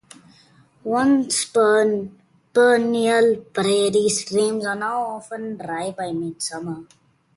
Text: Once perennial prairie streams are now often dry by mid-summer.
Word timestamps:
Once 0.99 1.45
perennial 1.45 3.35
prairie 3.53 4.09
streams 4.09 4.65
are 4.65 4.73
now 4.75 4.99
often 4.99 5.57
dry 5.57 5.91
by 5.91 6.11
mid-summer. 6.11 6.87